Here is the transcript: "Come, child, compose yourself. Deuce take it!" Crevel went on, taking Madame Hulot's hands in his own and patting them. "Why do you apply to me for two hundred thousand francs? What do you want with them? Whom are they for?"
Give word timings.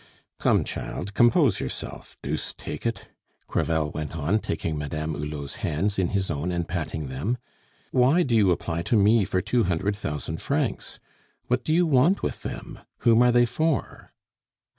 "Come, 0.39 0.63
child, 0.63 1.13
compose 1.13 1.59
yourself. 1.59 2.17
Deuce 2.23 2.55
take 2.57 2.87
it!" 2.87 3.09
Crevel 3.45 3.91
went 3.91 4.15
on, 4.17 4.39
taking 4.39 4.75
Madame 4.75 5.13
Hulot's 5.13 5.57
hands 5.57 5.99
in 5.99 6.07
his 6.07 6.31
own 6.31 6.51
and 6.51 6.67
patting 6.67 7.07
them. 7.07 7.37
"Why 7.91 8.23
do 8.23 8.35
you 8.35 8.49
apply 8.49 8.81
to 8.89 8.97
me 8.97 9.25
for 9.25 9.41
two 9.43 9.65
hundred 9.65 9.95
thousand 9.95 10.41
francs? 10.41 10.99
What 11.49 11.63
do 11.63 11.71
you 11.71 11.85
want 11.85 12.23
with 12.23 12.41
them? 12.41 12.79
Whom 13.01 13.21
are 13.21 13.31
they 13.31 13.45
for?" 13.45 14.11